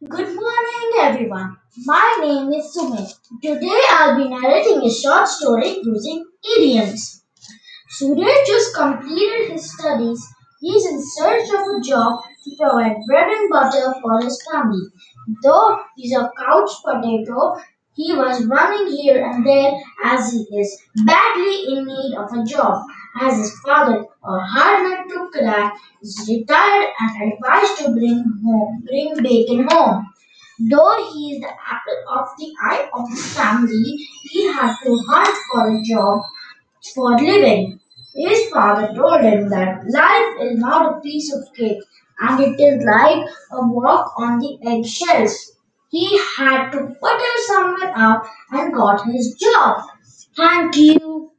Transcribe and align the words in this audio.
Good 0.00 0.32
morning, 0.32 0.90
everyone. 1.00 1.56
My 1.84 2.18
name 2.20 2.52
is 2.52 2.72
Sumit. 2.72 3.12
Today 3.42 3.82
I'll 3.90 4.16
be 4.16 4.28
narrating 4.28 4.80
a 4.84 4.94
short 4.94 5.26
story 5.26 5.80
using 5.82 6.24
idioms. 6.56 7.24
Surya 7.88 8.32
just 8.46 8.76
completed 8.76 9.50
his 9.50 9.74
studies. 9.74 10.24
He 10.60 10.68
is 10.68 10.86
in 10.86 11.02
search 11.02 11.48
of 11.48 11.66
a 11.66 11.80
job 11.82 12.22
to 12.44 12.56
provide 12.56 12.94
bread 13.08 13.26
and 13.26 13.50
butter 13.50 13.92
for 14.00 14.22
his 14.22 14.40
family. 14.48 14.86
Though 15.42 15.80
he's 15.96 16.14
a 16.14 16.30
couch 16.38 16.70
potato, 16.84 17.56
he 17.96 18.14
was 18.14 18.46
running 18.46 18.96
here 18.96 19.26
and 19.26 19.44
there 19.44 19.72
as 20.04 20.30
he 20.30 20.46
is 20.60 20.80
badly 21.06 21.74
in 21.74 21.84
need 21.86 22.14
of 22.16 22.32
a 22.32 22.44
job. 22.44 22.84
As 23.20 23.36
his 23.36 23.52
father, 23.66 24.04
a 24.22 24.38
hard 24.38 24.87
Tukra, 25.48 25.72
is 26.02 26.26
retired 26.28 26.88
and 27.00 27.32
advised 27.32 27.78
to 27.78 27.92
bring 27.92 28.24
home, 28.44 28.82
bring 28.86 29.22
bacon 29.22 29.66
home. 29.70 30.06
Though 30.70 31.10
he 31.12 31.34
is 31.34 31.40
the 31.40 31.48
apple 31.48 32.02
of 32.08 32.28
the 32.38 32.52
eye 32.62 32.88
of 32.92 33.08
his 33.10 33.34
family, 33.34 33.96
he 34.24 34.46
had 34.52 34.74
to 34.84 34.98
hunt 35.08 35.36
for 35.50 35.68
a 35.68 35.82
job 35.84 36.22
for 36.94 37.16
living. 37.18 37.80
His 38.14 38.50
father 38.50 38.92
told 38.94 39.20
him 39.22 39.48
that 39.50 39.84
life 39.88 40.34
is 40.40 40.58
not 40.58 40.96
a 40.96 41.00
piece 41.00 41.32
of 41.34 41.44
cake 41.54 41.82
and 42.20 42.40
it 42.40 42.60
is 42.60 42.84
like 42.84 43.26
a 43.52 43.66
walk 43.66 44.12
on 44.18 44.38
the 44.40 44.58
eggshells. 44.66 45.52
He 45.90 46.18
had 46.36 46.70
to 46.72 46.78
put 47.00 47.20
it 47.20 47.46
somewhere 47.46 47.92
out 47.96 48.26
and 48.50 48.74
got 48.74 49.04
his 49.06 49.34
job. 49.34 49.82
Thank 50.36 50.76
you. 50.76 51.30